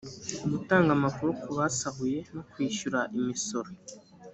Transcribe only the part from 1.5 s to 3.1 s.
basahuye no kwishyura